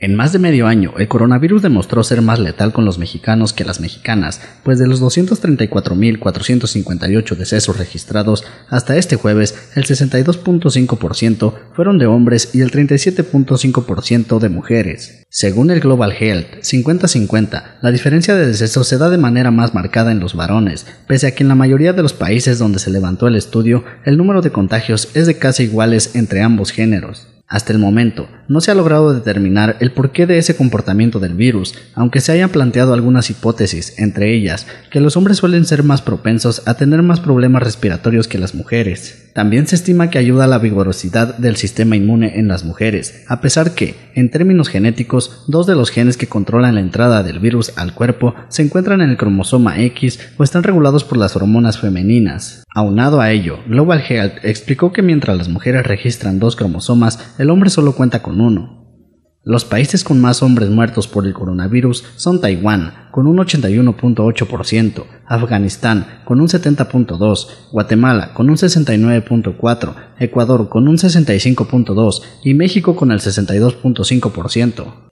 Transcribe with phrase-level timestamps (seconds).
[0.00, 3.64] En más de medio año, el coronavirus demostró ser más letal con los mexicanos que
[3.64, 12.06] las mexicanas, pues de los 234.458 decesos registrados hasta este jueves, el 62.5% fueron de
[12.06, 15.24] hombres y el 37.5% de mujeres.
[15.30, 20.12] Según el Global Health 50-50, la diferencia de decesos se da de manera más marcada
[20.12, 23.26] en los varones, pese a que en la mayoría de los países donde se levantó
[23.26, 27.26] el estudio, el número de contagios es de casi iguales entre ambos géneros.
[27.48, 31.74] Hasta el momento, no se ha logrado determinar el porqué de ese comportamiento del virus,
[31.94, 36.62] aunque se hayan planteado algunas hipótesis, entre ellas que los hombres suelen ser más propensos
[36.68, 39.27] a tener más problemas respiratorios que las mujeres.
[39.38, 43.40] También se estima que ayuda a la vigorosidad del sistema inmune en las mujeres, a
[43.40, 47.72] pesar que, en términos genéticos, dos de los genes que controlan la entrada del virus
[47.78, 52.64] al cuerpo se encuentran en el cromosoma X o están regulados por las hormonas femeninas.
[52.74, 57.70] Aunado a ello, Global Health explicó que mientras las mujeres registran dos cromosomas, el hombre
[57.70, 58.87] solo cuenta con uno.
[59.48, 66.20] Los países con más hombres muertos por el coronavirus son Taiwán, con un 81.8%, Afganistán,
[66.26, 73.20] con un 70.2%, Guatemala, con un 69.4%, Ecuador, con un 65.2% y México con el
[73.20, 75.07] 62.5%.